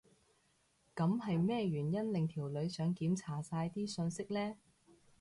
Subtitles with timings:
[0.95, 4.55] 噉係咩原因令條女想檢查晒啲訊息呢？